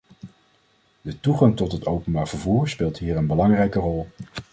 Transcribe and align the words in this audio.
De 1.01 1.19
toegang 1.19 1.55
tot 1.55 1.71
het 1.71 1.85
openbaar 1.85 2.27
vervoer 2.27 2.67
speelt 2.69 2.97
hier 2.97 3.17
een 3.17 3.27
belangrijke 3.27 3.79
rol. 3.79 4.07